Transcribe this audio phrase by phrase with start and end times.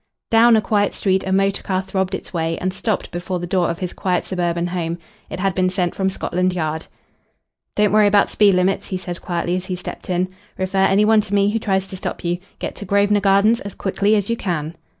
[0.31, 3.69] Down a quiet street a motor car throbbed its way and stopped before the door
[3.69, 4.97] of his quiet suburban home.
[5.29, 6.87] It had been sent from Scotland Yard.
[7.75, 10.29] "Don't worry about speed limits," he said quietly as he stepped in.
[10.57, 12.39] "Refer any one to me who tries to stop you.
[12.57, 14.75] Get to Grosvenor Gardens as quickly as you can."